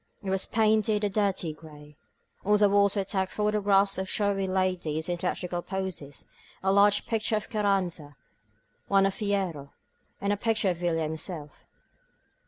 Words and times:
It 0.23 0.31
was 0.31 0.47
painted 0.47 1.03
a 1.03 1.11
dirty 1.11 1.53
gray. 1.53 1.95
On 2.43 2.57
the 2.57 2.67
walls 2.67 2.95
were 2.95 3.03
tacked 3.03 3.31
photographs 3.33 3.99
of 3.99 4.09
showy 4.09 4.47
ladies 4.47 5.07
in 5.07 5.17
theathrical 5.19 5.63
poses, 5.63 6.25
a 6.63 6.73
large 6.73 7.05
picture 7.05 7.35
of 7.35 7.51
Carranza, 7.51 8.15
one 8.87 9.05
of 9.05 9.13
Fierro, 9.13 9.73
and 10.19 10.33
a 10.33 10.37
pic 10.37 10.57
ture 10.57 10.71
of 10.71 10.77
Villa 10.77 11.03
himself. 11.03 11.67